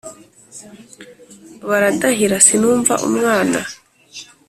baradahira 1.69 2.37
sinumva 2.47 2.93
umwana 3.07 3.59